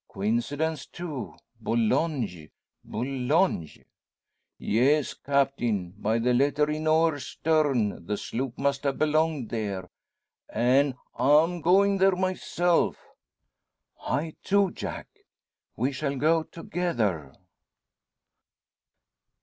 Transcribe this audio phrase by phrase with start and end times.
[0.09, 1.35] Coincidence too!
[1.59, 2.49] Boulogne
[2.83, 3.85] Boulogne!"
[4.57, 9.91] "Yes, Captain; by the letterin' on her starn the sloop must ha' belonged there;
[10.49, 13.09] an' I'm goin' there myself."
[14.03, 15.07] "I too, Jack!
[15.75, 17.35] We shall go together!"